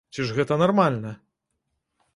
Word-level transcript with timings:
Ці 0.17 0.23
ж 0.29 0.37
гэта 0.37 0.57
нармальна? 0.63 1.11